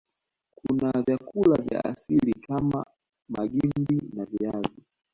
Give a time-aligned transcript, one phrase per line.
[0.55, 2.85] Kuna vyakula vya asili kama
[3.29, 4.83] Magimbi na viazi